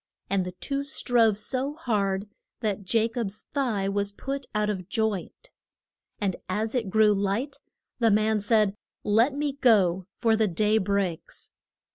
[0.31, 2.27] And the two strove so hard
[2.61, 5.51] that Ja cob's thigh was put out of joint.
[6.19, 7.59] And as it grew light
[7.99, 11.51] the man said, Let me go, for the day breaks.